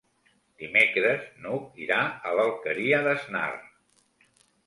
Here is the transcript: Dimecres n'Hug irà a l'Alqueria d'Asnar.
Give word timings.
Dimecres 0.61 1.25
n'Hug 1.43 1.83
irà 1.85 1.99
a 2.29 2.33
l'Alqueria 2.39 3.03
d'Asnar. 3.09 3.53